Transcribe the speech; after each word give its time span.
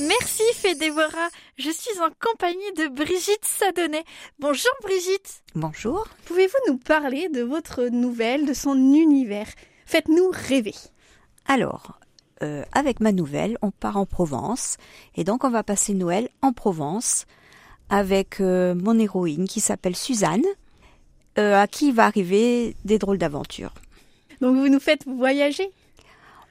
Merci 0.00 0.42
Fédévora. 0.54 1.28
Je 1.56 1.70
suis 1.70 1.98
en 2.00 2.10
compagnie 2.20 2.72
de 2.76 2.88
Brigitte 2.88 3.44
Sadonnet. 3.44 4.04
Bonjour 4.38 4.70
Brigitte. 4.82 5.42
Bonjour. 5.54 6.06
Pouvez-vous 6.26 6.70
nous 6.70 6.76
parler 6.76 7.30
de 7.30 7.40
votre 7.40 7.84
nouvelle, 7.86 8.44
de 8.44 8.52
son 8.52 8.74
univers? 8.74 9.48
Faites-nous 9.86 10.30
rêver. 10.30 10.74
Alors, 11.46 11.98
euh, 12.42 12.62
avec 12.72 13.00
ma 13.00 13.12
nouvelle, 13.12 13.56
on 13.62 13.70
part 13.70 13.96
en 13.96 14.04
Provence 14.04 14.76
et 15.14 15.24
donc 15.24 15.44
on 15.44 15.50
va 15.50 15.62
passer 15.62 15.94
Noël 15.94 16.28
en 16.42 16.52
Provence 16.52 17.24
avec 17.88 18.40
euh, 18.40 18.74
mon 18.74 18.98
héroïne 18.98 19.48
qui 19.48 19.60
s'appelle 19.60 19.96
Suzanne, 19.96 20.44
euh, 21.38 21.54
à 21.58 21.66
qui 21.66 21.90
va 21.90 22.04
arriver 22.04 22.76
des 22.84 22.98
drôles 22.98 23.18
d'aventures. 23.18 23.72
Donc 24.42 24.56
vous 24.56 24.68
nous 24.68 24.80
faites 24.80 25.06
voyager? 25.06 25.70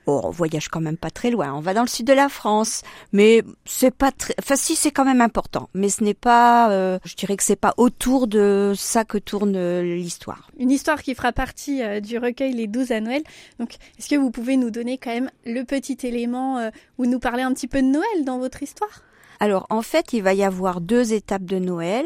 Oh, 0.08 0.22
on 0.24 0.30
voyage 0.30 0.70
quand 0.70 0.82
même 0.82 0.98
pas 0.98 1.10
très 1.10 1.32
loin. 1.32 1.54
On 1.54 1.62
va 1.62 1.74
dans 1.74 1.82
le 1.82 1.88
sud 1.88 2.06
de 2.06 2.14
la 2.14 2.30
France, 2.30 2.84
mais 3.12 3.44
c'est 3.66 3.94
pas 3.94 4.12
très. 4.12 4.36
Enfin, 4.40 4.56
si 4.56 4.76
c'est 4.76 4.92
quand 4.92 5.06
même 5.06 5.22
important, 5.22 5.70
mais 5.74 5.90
ce 5.90 6.04
n'est 6.04 6.14
pas. 6.14 6.70
euh, 6.72 7.00
je 7.06 7.16
dirais 7.16 7.36
que 7.38 7.44
c'est 7.44 7.56
pas 7.56 7.74
autour 7.78 8.28
de 8.28 8.74
ça 8.78 9.04
que 9.04 9.18
tourne 9.18 9.56
euh, 9.56 9.82
l'histoire. 9.82 10.50
Une 10.60 10.72
histoire 10.72 11.02
qui 11.02 11.16
fera 11.16 11.32
partie 11.32 11.82
euh, 11.82 12.00
du 12.02 12.18
recueil 12.20 12.54
Les 12.54 12.68
12 12.68 12.92
à 12.92 13.02
Noël. 13.02 13.24
Donc, 13.60 13.76
est-ce 13.98 14.08
que 14.10 14.16
vous 14.16 14.30
pouvez 14.32 14.58
nous 14.58 14.70
donner 14.70 14.98
quand 14.98 15.12
même 15.12 15.32
le 15.46 15.64
petit 15.64 15.98
élément 16.04 16.60
euh, 16.60 16.70
ou 16.98 17.06
nous 17.06 17.20
parler 17.20 17.42
un 17.44 17.54
petit 17.54 17.68
peu 17.68 17.82
de 17.82 17.88
Noël 17.88 18.26
dans 18.26 18.38
votre 18.38 18.62
histoire? 18.62 19.02
Alors 19.40 19.68
en 19.70 19.82
fait, 19.82 20.14
il 20.14 20.24
va 20.24 20.34
y 20.34 20.44
avoir 20.44 20.80
deux 20.80 21.12
étapes 21.14 21.44
de 21.44 21.60
Noël, 21.60 22.06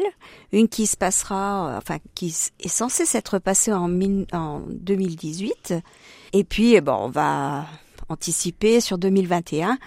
une 0.52 0.68
qui 0.68 0.86
se 0.86 0.96
passera, 0.96 1.68
euh, 1.68 1.78
enfin 1.78 1.98
qui 2.14 2.34
est 2.58 2.68
censée 2.68 3.06
s'être 3.06 3.38
passée 3.38 3.72
en, 3.72 3.88
en 4.32 4.60
2018, 4.68 5.74
et 6.32 6.44
puis 6.44 6.74
eh 6.74 6.80
ben, 6.80 6.96
on 6.98 7.08
va 7.08 7.66
anticiper 8.10 8.80
sur 8.80 8.98
2021, 8.98 9.78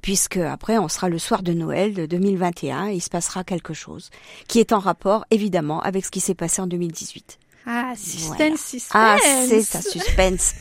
puisque 0.00 0.38
après 0.38 0.78
on 0.78 0.88
sera 0.88 1.08
le 1.08 1.18
soir 1.18 1.42
de 1.42 1.52
Noël 1.52 1.94
de 1.94 2.06
2021, 2.06 2.88
et 2.88 2.94
il 2.94 3.00
se 3.00 3.10
passera 3.10 3.44
quelque 3.44 3.74
chose 3.74 4.10
qui 4.48 4.58
est 4.60 4.72
en 4.72 4.78
rapport 4.78 5.24
évidemment 5.30 5.80
avec 5.80 6.04
ce 6.04 6.10
qui 6.10 6.20
s'est 6.20 6.34
passé 6.34 6.62
en 6.62 6.66
2018. 6.66 7.38
Ah, 7.66 7.92
suspense, 7.96 8.30
Voilà. 8.38 8.56
suspense. 8.56 8.90
Ah, 8.92 9.16
c'est 9.46 9.76
un 9.76 9.82
suspense 9.82 10.54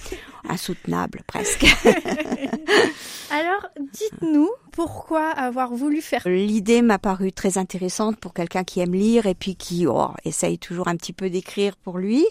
insoutenable 0.47 1.22
presque. 1.25 1.66
Alors, 3.31 3.67
dites-nous 3.94 4.49
pourquoi 4.72 5.30
avoir 5.30 5.73
voulu 5.73 6.02
faire 6.02 6.22
L'idée 6.25 6.81
m'a 6.81 6.99
paru 6.99 7.31
très 7.31 7.58
intéressante 7.58 8.17
pour 8.17 8.33
quelqu'un 8.33 8.64
qui 8.64 8.81
aime 8.81 8.94
lire 8.94 9.25
et 9.25 9.36
puis 9.36 9.55
qui 9.55 9.88
oh, 9.88 10.09
essaye 10.25 10.58
toujours 10.59 10.88
un 10.88 10.95
petit 10.95 11.14
peu 11.14 11.30
d'écrire 11.30 11.75
pour 11.77 11.97
lui. 11.97 12.25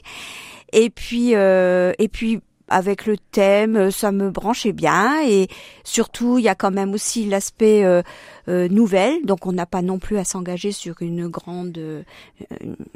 Et 0.73 0.91
puis, 0.91 1.35
euh, 1.35 1.93
et 1.99 2.09
puis 2.09 2.41
avec 2.71 3.05
le 3.07 3.19
thème, 3.19 3.91
ça 3.91 4.13
me 4.13 4.31
branchait 4.31 4.73
bien 4.73 5.23
et 5.27 5.49
surtout 5.85 6.39
il 6.39 6.45
y 6.45 6.49
a 6.49 6.55
quand 6.55 6.71
même 6.71 6.95
aussi 6.95 7.27
l'aspect 7.27 7.85
euh, 7.85 8.03
euh, 8.49 8.69
nouvelle, 8.69 9.25
donc 9.25 9.47
on 9.47 9.53
n'a 9.53 9.67
pas 9.67 9.83
non 9.83 9.99
plus 9.99 10.19
à 10.19 10.25
s'engager 10.25 10.73
sur 10.73 10.95
une 11.01 11.29
grande, 11.29 11.77
euh, 11.79 12.03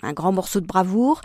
un 0.03 0.13
grand 0.13 0.33
morceau 0.33 0.61
de 0.61 0.67
bravoure. 0.67 1.21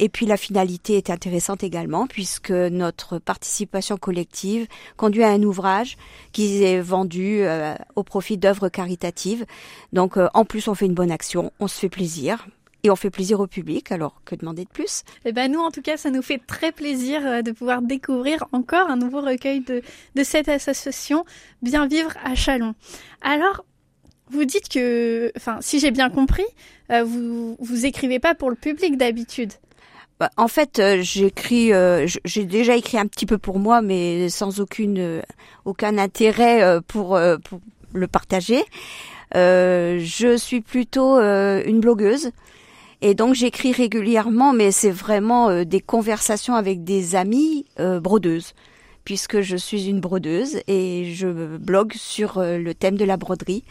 Et 0.00 0.08
puis 0.08 0.24
la 0.24 0.38
finalité 0.38 0.96
est 0.96 1.10
intéressante 1.10 1.62
également 1.62 2.06
puisque 2.06 2.50
notre 2.50 3.18
participation 3.18 3.98
collective 3.98 4.66
conduit 4.96 5.22
à 5.22 5.28
un 5.28 5.42
ouvrage 5.42 5.98
qui 6.32 6.64
est 6.64 6.80
vendu 6.80 7.42
euh, 7.42 7.74
au 7.96 8.02
profit 8.02 8.38
d'œuvres 8.38 8.70
caritatives. 8.70 9.44
Donc 9.92 10.16
euh, 10.16 10.28
en 10.32 10.46
plus 10.46 10.68
on 10.68 10.74
fait 10.74 10.86
une 10.86 10.94
bonne 10.94 11.10
action, 11.10 11.52
on 11.60 11.68
se 11.68 11.78
fait 11.78 11.90
plaisir 11.90 12.46
et 12.82 12.90
on 12.90 12.96
fait 12.96 13.10
plaisir 13.10 13.40
au 13.40 13.46
public. 13.46 13.92
Alors 13.92 14.20
que 14.24 14.34
demander 14.34 14.64
de 14.64 14.70
plus? 14.70 15.02
Eh 15.24 15.32
ben 15.32 15.50
nous, 15.50 15.60
en 15.60 15.70
tout 15.70 15.82
cas, 15.82 15.96
ça 15.96 16.10
nous 16.10 16.22
fait 16.22 16.40
très 16.46 16.72
plaisir 16.72 17.20
euh, 17.24 17.42
de 17.42 17.52
pouvoir 17.52 17.82
découvrir 17.82 18.44
encore 18.52 18.90
un 18.90 18.96
nouveau 18.96 19.20
recueil 19.20 19.60
de, 19.60 19.82
de 20.14 20.24
cette 20.24 20.48
association 20.48 21.24
Bien 21.62 21.86
Vivre 21.86 22.12
à 22.24 22.34
Chalon. 22.34 22.74
Alors, 23.22 23.64
vous 24.30 24.44
dites 24.44 24.68
que, 24.68 25.32
enfin, 25.36 25.58
si 25.60 25.80
j'ai 25.80 25.90
bien 25.90 26.08
compris, 26.08 26.46
euh, 26.90 27.02
vous 27.04 27.56
vous 27.58 27.86
écrivez 27.86 28.18
pas 28.18 28.34
pour 28.34 28.50
le 28.50 28.56
public 28.56 28.96
d'habitude. 28.96 29.52
Bah, 30.20 30.30
En 30.36 30.48
fait, 30.48 30.78
euh, 30.78 31.00
j'écris, 31.00 31.72
euh, 31.72 32.06
j'ai 32.24 32.44
déjà 32.44 32.76
écrit 32.76 32.98
un 32.98 33.06
petit 33.06 33.26
peu 33.26 33.38
pour 33.38 33.58
moi, 33.58 33.80
mais 33.80 34.28
sans 34.28 34.60
aucune, 34.60 35.22
aucun 35.64 35.98
intérêt 35.98 36.80
pour, 36.86 37.18
pour 37.44 37.60
le 37.92 38.06
partager. 38.06 38.62
Euh, 39.34 39.98
je 40.00 40.36
suis 40.36 40.60
plutôt 40.60 41.18
une 41.18 41.80
blogueuse. 41.80 42.32
Et 43.02 43.14
donc 43.14 43.34
j'écris 43.34 43.72
régulièrement, 43.72 44.52
mais 44.52 44.72
c'est 44.72 44.90
vraiment 44.90 45.48
euh, 45.48 45.64
des 45.64 45.80
conversations 45.80 46.54
avec 46.54 46.84
des 46.84 47.16
amis 47.16 47.64
euh, 47.78 47.98
brodeuses, 47.98 48.52
puisque 49.04 49.40
je 49.40 49.56
suis 49.56 49.88
une 49.88 50.00
brodeuse 50.00 50.60
et 50.66 51.12
je 51.14 51.56
blogue 51.56 51.94
sur 51.94 52.38
euh, 52.38 52.58
le 52.58 52.74
thème 52.74 52.96
de 52.96 53.04
la 53.06 53.16
broderie. 53.16 53.64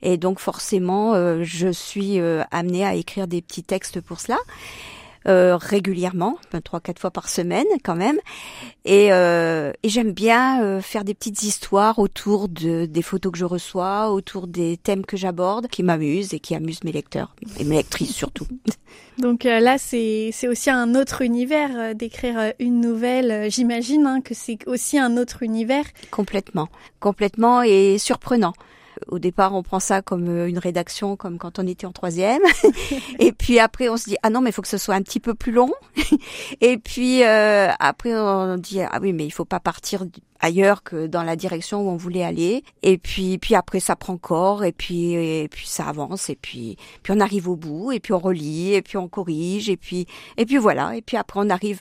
Et 0.00 0.16
donc 0.16 0.38
forcément, 0.38 1.12
je 1.42 1.68
suis 1.68 2.18
amenée 2.50 2.86
à 2.86 2.94
écrire 2.94 3.26
des 3.26 3.42
petits 3.42 3.62
textes 3.62 4.00
pour 4.00 4.18
cela. 4.18 4.38
Euh, 5.28 5.58
régulièrement, 5.58 6.38
trois 6.64 6.80
quatre 6.80 6.98
fois 6.98 7.10
par 7.10 7.28
semaine 7.28 7.66
quand 7.84 7.94
même, 7.94 8.18
et, 8.86 9.12
euh, 9.12 9.70
et 9.82 9.90
j'aime 9.90 10.12
bien 10.12 10.62
euh, 10.62 10.80
faire 10.80 11.04
des 11.04 11.12
petites 11.12 11.42
histoires 11.42 11.98
autour 11.98 12.48
de 12.48 12.86
des 12.86 13.02
photos 13.02 13.32
que 13.32 13.38
je 13.38 13.44
reçois, 13.44 14.10
autour 14.10 14.46
des 14.46 14.78
thèmes 14.78 15.04
que 15.04 15.18
j'aborde, 15.18 15.68
qui 15.68 15.82
m'amusent 15.82 16.32
et 16.32 16.40
qui 16.40 16.54
amusent 16.54 16.84
mes 16.84 16.92
lecteurs 16.92 17.34
et 17.58 17.64
mes 17.64 17.76
lectrices 17.76 18.14
surtout. 18.14 18.46
Donc 19.18 19.44
euh, 19.44 19.60
là, 19.60 19.76
c'est 19.78 20.30
c'est 20.32 20.48
aussi 20.48 20.70
un 20.70 20.94
autre 20.94 21.22
univers 21.22 21.70
euh, 21.74 21.94
d'écrire 21.94 22.38
euh, 22.38 22.50
une 22.58 22.80
nouvelle. 22.80 23.50
J'imagine 23.50 24.06
hein, 24.06 24.20
que 24.22 24.34
c'est 24.34 24.58
aussi 24.66 24.98
un 24.98 25.16
autre 25.16 25.42
univers. 25.42 25.84
complètement, 26.10 26.68
complètement 26.98 27.62
et 27.62 27.98
surprenant. 27.98 28.54
Au 29.08 29.18
départ, 29.18 29.54
on 29.54 29.62
prend 29.62 29.80
ça 29.80 30.02
comme 30.02 30.28
euh, 30.28 30.48
une 30.48 30.58
rédaction, 30.58 31.16
comme 31.16 31.38
quand 31.38 31.58
on 31.58 31.66
était 31.66 31.86
en 31.86 31.92
troisième. 31.92 32.42
et 33.18 33.32
puis 33.32 33.58
après, 33.58 33.88
on 33.88 33.96
se 33.96 34.04
dit 34.04 34.16
ah 34.22 34.30
non, 34.30 34.40
mais 34.40 34.50
il 34.50 34.52
faut 34.52 34.62
que 34.62 34.68
ce 34.68 34.78
soit 34.78 34.94
un 34.94 35.02
petit 35.02 35.20
peu 35.20 35.34
plus 35.34 35.52
long. 35.52 35.72
et 36.60 36.78
puis 36.78 37.24
euh, 37.24 37.68
après, 37.78 38.14
on 38.14 38.56
dit 38.56 38.80
ah 38.80 38.98
oui, 39.00 39.12
mais 39.12 39.26
il 39.26 39.30
faut 39.30 39.44
pas 39.44 39.60
partir 39.60 40.04
ailleurs 40.40 40.82
que 40.82 41.06
dans 41.06 41.22
la 41.22 41.36
direction 41.36 41.82
où 41.82 41.90
on 41.90 41.96
voulait 41.96 42.24
aller. 42.24 42.64
Et 42.82 42.98
puis, 42.98 43.38
puis 43.38 43.54
après, 43.54 43.80
ça 43.80 43.96
prend 43.96 44.16
corps. 44.16 44.64
Et 44.64 44.72
puis, 44.72 45.12
et 45.12 45.48
puis 45.48 45.66
ça 45.66 45.86
avance. 45.86 46.30
Et 46.30 46.36
puis, 46.36 46.76
puis 47.02 47.12
on 47.16 47.20
arrive 47.20 47.48
au 47.48 47.56
bout. 47.56 47.92
Et 47.92 48.00
puis 48.00 48.12
on 48.12 48.18
relit. 48.18 48.74
Et 48.74 48.82
puis 48.82 48.96
on 48.96 49.08
corrige. 49.08 49.68
Et 49.68 49.76
puis, 49.76 50.06
et 50.36 50.46
puis 50.46 50.56
voilà. 50.56 50.96
Et 50.96 51.02
puis 51.02 51.16
après, 51.16 51.40
on 51.40 51.50
arrive. 51.50 51.80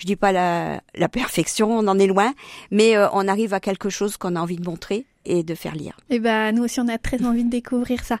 Je 0.00 0.06
dis 0.06 0.16
pas 0.16 0.32
la, 0.32 0.80
la 0.94 1.08
perfection, 1.10 1.70
on 1.70 1.86
en 1.86 1.98
est 1.98 2.06
loin, 2.06 2.32
mais 2.70 2.96
euh, 2.96 3.06
on 3.12 3.28
arrive 3.28 3.52
à 3.52 3.60
quelque 3.60 3.90
chose 3.90 4.16
qu'on 4.16 4.34
a 4.34 4.40
envie 4.40 4.56
de 4.56 4.64
montrer 4.64 5.04
et 5.26 5.42
de 5.42 5.54
faire 5.54 5.74
lire. 5.74 5.94
Et 6.08 6.18
ben 6.18 6.52
nous 6.52 6.64
aussi, 6.64 6.80
on 6.80 6.88
a 6.88 6.96
très 6.96 7.22
envie 7.22 7.44
de 7.44 7.50
découvrir 7.50 8.02
ça. 8.02 8.18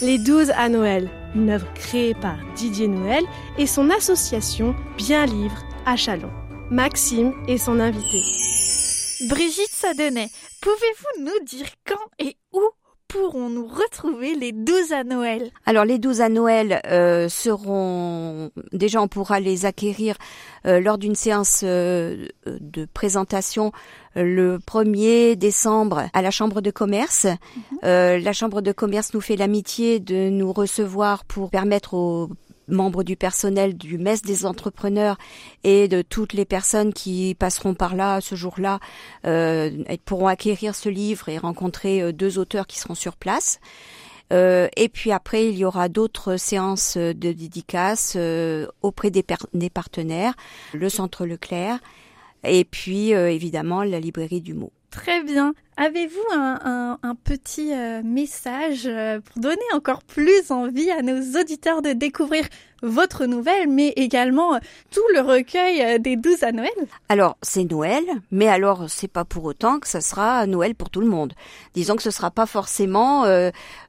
Les 0.00 0.16
12 0.18 0.52
à 0.56 0.70
Noël, 0.70 1.10
une 1.34 1.50
œuvre 1.50 1.70
créée 1.74 2.14
par 2.14 2.38
Didier 2.54 2.88
Noël 2.88 3.24
et 3.58 3.66
son 3.66 3.90
association 3.90 4.74
Bien 4.96 5.26
Livre 5.26 5.62
à 5.84 5.96
Chalon. 5.96 6.30
Maxime 6.70 7.34
est 7.48 7.58
son 7.58 7.78
invité. 7.78 8.22
Brigitte 9.28 9.70
Sadonnet, 9.70 10.28
pouvez-vous 10.62 11.24
nous 11.24 11.44
dire 11.44 11.66
quand 11.86 11.94
et 12.18 12.38
où 12.54 12.62
pourrons-nous 13.08 13.66
retrouver 13.66 14.34
les 14.34 14.52
12 14.52 14.92
à 14.92 15.04
Noël 15.04 15.50
Alors 15.64 15.84
les 15.84 15.98
12 15.98 16.20
à 16.20 16.28
Noël 16.28 16.80
euh, 16.86 17.28
seront 17.28 18.50
déjà 18.72 19.00
on 19.00 19.08
pourra 19.08 19.40
les 19.40 19.64
acquérir 19.66 20.16
euh, 20.66 20.80
lors 20.80 20.98
d'une 20.98 21.14
séance 21.14 21.62
euh, 21.64 22.26
de 22.46 22.86
présentation 22.92 23.72
le 24.14 24.58
1er 24.58 25.36
décembre 25.36 26.04
à 26.12 26.22
la 26.22 26.30
Chambre 26.30 26.60
de 26.60 26.70
commerce. 26.70 27.26
Euh, 27.84 28.18
la 28.18 28.32
Chambre 28.32 28.62
de 28.62 28.72
commerce 28.72 29.12
nous 29.14 29.20
fait 29.20 29.36
l'amitié 29.36 30.00
de 30.00 30.30
nous 30.30 30.52
recevoir 30.52 31.24
pour 31.24 31.50
permettre 31.50 31.94
aux 31.94 32.30
membres 32.68 33.02
du 33.02 33.16
personnel 33.16 33.76
du 33.76 33.98
mess 33.98 34.22
des 34.22 34.46
entrepreneurs 34.46 35.18
et 35.64 35.88
de 35.88 36.02
toutes 36.02 36.32
les 36.32 36.44
personnes 36.44 36.92
qui 36.92 37.34
passeront 37.38 37.74
par 37.74 37.94
là 37.94 38.20
ce 38.20 38.34
jour-là 38.34 38.80
euh, 39.26 39.70
pourront 40.04 40.26
acquérir 40.26 40.74
ce 40.74 40.88
livre 40.88 41.28
et 41.28 41.38
rencontrer 41.38 42.02
euh, 42.02 42.12
deux 42.12 42.38
auteurs 42.38 42.66
qui 42.66 42.78
seront 42.78 42.94
sur 42.94 43.16
place. 43.16 43.60
Euh, 44.32 44.68
et 44.76 44.88
puis 44.88 45.12
après, 45.12 45.46
il 45.48 45.56
y 45.56 45.64
aura 45.64 45.88
d'autres 45.88 46.36
séances 46.36 46.96
de 46.96 47.12
dédicaces 47.12 48.14
euh, 48.16 48.66
auprès 48.82 49.10
des, 49.10 49.24
des 49.54 49.70
partenaires, 49.70 50.34
le 50.72 50.88
Centre 50.88 51.26
Leclerc, 51.26 51.78
et 52.44 52.64
puis 52.64 53.14
euh, 53.14 53.30
évidemment 53.30 53.84
la 53.84 54.00
librairie 54.00 54.40
du 54.40 54.54
mot. 54.54 54.72
Très 54.90 55.22
bien. 55.22 55.54
Avez-vous 55.78 56.24
un, 56.32 56.96
petit 57.22 57.70
euh, 57.72 58.00
message 58.02 58.86
euh, 58.86 59.20
pour 59.20 59.42
donner 59.42 59.56
encore 59.74 60.02
plus 60.02 60.50
envie 60.50 60.90
à 60.90 61.02
nos 61.02 61.38
auditeurs 61.38 61.82
de 61.82 61.92
découvrir 61.92 62.46
votre 62.82 63.26
nouvelle, 63.26 63.68
mais 63.68 63.92
également 63.96 64.54
euh, 64.54 64.58
tout 64.90 65.02
le 65.14 65.20
recueil 65.20 66.00
des 66.00 66.16
douze 66.16 66.42
à 66.44 66.52
Noël? 66.52 66.70
Alors, 67.10 67.36
c'est 67.42 67.64
Noël, 67.70 68.04
mais 68.30 68.48
alors 68.48 68.86
c'est 68.88 69.10
pas 69.10 69.26
pour 69.26 69.44
autant 69.44 69.78
que 69.78 69.86
ça 69.86 70.00
sera 70.00 70.46
Noël 70.46 70.74
pour 70.74 70.88
tout 70.88 71.00
le 71.00 71.08
monde. 71.08 71.34
Disons 71.74 71.96
que 71.96 72.02
ce 72.02 72.10
sera 72.10 72.30
pas 72.30 72.46
forcément 72.46 73.24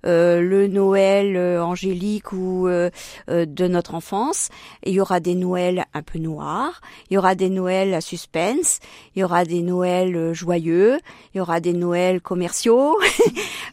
le 0.03 0.67
Noël 0.67 1.59
angélique 1.59 2.31
ou 2.33 2.67
de 2.67 3.67
notre 3.67 3.95
enfance. 3.95 4.49
Il 4.83 4.93
y 4.93 5.01
aura 5.01 5.19
des 5.19 5.35
Noëls 5.35 5.85
un 5.93 6.01
peu 6.01 6.19
noirs, 6.19 6.81
il 7.09 7.15
y 7.15 7.17
aura 7.17 7.35
des 7.35 7.49
Noëls 7.49 7.93
à 7.93 8.01
suspense, 8.01 8.79
il 9.15 9.19
y 9.19 9.23
aura 9.23 9.45
des 9.45 9.61
Noëls 9.61 10.33
joyeux, 10.33 10.99
il 11.33 11.37
y 11.37 11.41
aura 11.41 11.59
des 11.59 11.73
Noël 11.77 12.21
commerciaux. 12.21 12.97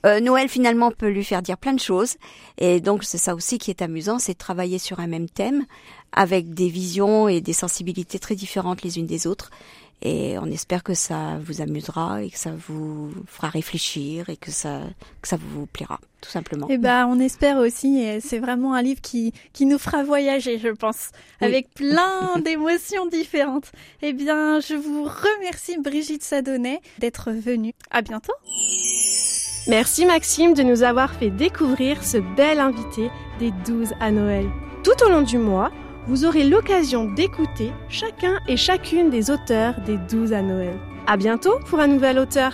Euh, 0.07 0.21
Noël 0.21 0.51
finalement 0.51 0.91
peut 0.91 1.09
lui 1.09 1.25
faire 1.25 1.41
dire 1.41 1.57
plein 1.57 1.73
de 1.73 1.81
choses. 1.81 2.17
Et 2.59 2.83
donc 2.83 3.05
c'est 3.05 3.17
ça 3.17 3.35
aussi 3.35 3.57
qui 3.57 3.71
est 3.71 3.81
amusant, 3.81 4.19
c'est 4.19 4.35
de 4.35 4.39
travailler 4.39 4.79
sur 4.79 5.01
un 5.01 5.07
même 5.07 5.31
thème 5.31 5.65
avec 6.13 6.53
des 6.53 6.69
visions 6.69 7.27
et 7.27 7.41
des 7.41 7.55
sensibilités 7.55 8.19
très 8.19 8.35
différentes 8.35 8.83
les 8.83 8.99
unes 8.99 9.07
des 9.07 9.27
autres. 9.27 9.51
Et 10.03 10.37
on 10.39 10.47
espère 10.47 10.83
que 10.83 10.95
ça 10.95 11.39
vous 11.43 11.63
amusera 11.63 12.23
et 12.23 12.31
que 12.31 12.39
ça 12.39 12.51
vous 12.69 13.11
fera 13.27 13.49
réfléchir 13.49 14.29
et 14.29 14.37
que 14.37 14.51
ça, 14.51 14.83
que 15.23 15.29
ça 15.29 15.39
vous 15.41 15.67
plaira, 15.67 15.99
tout 16.21 16.31
simplement. 16.31 16.69
Et 16.69 16.75
eh 16.75 16.79
ben, 16.79 17.07
on 17.07 17.19
espère 17.19 17.57
aussi. 17.57 18.01
Et 18.01 18.21
c'est 18.21 18.39
vraiment 18.39 18.75
un 18.75 18.83
livre 18.83 19.01
qui, 19.01 19.33
qui 19.53 19.65
nous 19.65 19.79
fera 19.79 20.03
voyager, 20.03 20.59
je 20.59 20.69
pense, 20.69 21.11
avec 21.41 21.73
plein 21.73 22.39
d'émotions 22.45 23.07
différentes. 23.07 23.73
Eh 24.03 24.13
bien, 24.13 24.61
je 24.61 24.75
vous 24.75 25.05
remercie, 25.05 25.79
Brigitte 25.79 26.23
Sadonnet, 26.23 26.81
d'être 26.99 27.31
venue. 27.31 27.73
À 27.91 28.03
bientôt. 28.03 28.35
Merci 29.67 30.05
Maxime 30.05 30.53
de 30.53 30.63
nous 30.63 30.83
avoir 30.83 31.15
fait 31.15 31.31
découvrir 31.31 32.05
ce 32.05 32.19
bel 32.19 32.61
invité 32.61 33.11
des 33.39 33.51
12 33.67 33.95
à 33.99 34.11
Noël. 34.11 34.47
Tout 34.85 35.03
au 35.07 35.09
long 35.09 35.23
du 35.23 35.39
mois, 35.39 35.71
vous 36.07 36.25
aurez 36.25 36.45
l'occasion 36.45 37.05
d'écouter 37.05 37.73
chacun 37.89 38.41
et 38.47 38.57
chacune 38.57 39.11
des 39.11 39.31
auteurs 39.31 39.75
des 39.87 39.97
12 39.97 40.33
à 40.33 40.43
Noël. 40.43 40.77
À 41.07 41.17
bientôt 41.17 41.59
pour 41.67 41.81
un 41.81 41.87
nouvel 41.87 42.19
auteur! 42.19 42.53